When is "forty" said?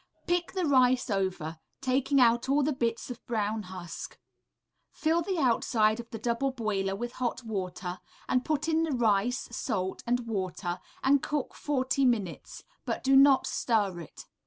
11.53-12.03